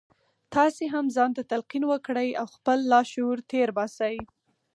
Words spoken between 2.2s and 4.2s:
او خپل لاشعور تېر باسئ.